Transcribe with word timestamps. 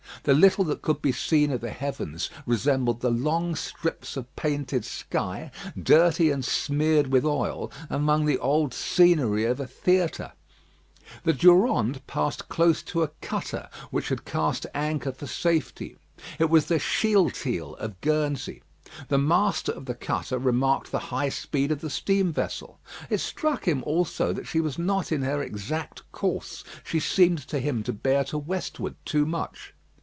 The 0.23 0.35
little 0.35 0.63
that 0.65 0.83
could 0.83 1.01
be 1.01 1.11
seen 1.13 1.49
of 1.51 1.61
the 1.61 1.71
heavens 1.71 2.29
resembled 2.45 3.01
the 3.01 3.09
long 3.09 3.55
strips 3.55 4.15
of 4.15 4.35
painted 4.35 4.85
sky, 4.85 5.49
dirty 5.81 6.29
and 6.29 6.45
smeared 6.45 7.07
with 7.07 7.25
oil, 7.25 7.71
among 7.89 8.25
the 8.27 8.37
old 8.37 8.71
scenery 8.71 9.45
of 9.45 9.59
a 9.59 9.65
theatre. 9.65 10.33
The 11.23 11.33
Durande 11.33 12.01
passed 12.05 12.49
close 12.49 12.83
to 12.83 13.01
a 13.01 13.07
cutter 13.21 13.67
which 13.89 14.09
had 14.09 14.23
cast 14.23 14.67
anchor 14.75 15.11
for 15.11 15.25
safety. 15.25 15.97
It 16.37 16.51
was 16.51 16.67
the 16.67 16.77
Shealtiel 16.77 17.73
of 17.77 17.99
Guernsey. 18.01 18.61
The 19.07 19.17
master 19.17 19.71
of 19.71 19.85
the 19.85 19.95
cutter 19.95 20.37
remarked 20.37 20.91
the 20.91 20.99
high 21.09 21.29
speed 21.29 21.71
of 21.71 21.81
the 21.81 21.89
steam 21.89 22.31
vessel. 22.31 22.77
It 23.09 23.21
struck 23.21 23.67
him 23.67 23.81
also, 23.85 24.33
that 24.33 24.45
she 24.45 24.59
was 24.61 24.77
not 24.77 25.11
in 25.11 25.23
her 25.23 25.41
exact 25.41 26.03
course. 26.11 26.63
She 26.83 26.99
seemed 26.99 27.39
to 27.47 27.57
him 27.59 27.81
to 27.81 27.93
bear 27.93 28.23
to 28.25 28.37
westward 28.37 28.93
too 29.03 29.25
much. 29.25 29.73